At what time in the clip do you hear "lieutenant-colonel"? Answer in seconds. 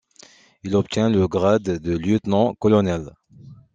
1.95-3.11